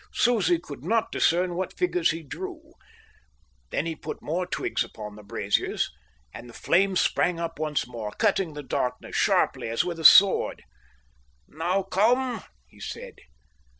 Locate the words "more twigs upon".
4.19-5.15